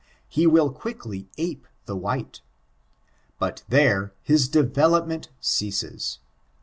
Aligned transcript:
He 0.27 0.47
win 0.47 0.69
qaickly 0.69 1.27
ape 1.37 1.67
tiie 1.87 2.01
^Hiite. 2.01 2.41
Bat 3.39 3.63
there 3.69 4.15
his 4.23 4.49
derelopment 4.49 5.27
ceases. 5.39 6.17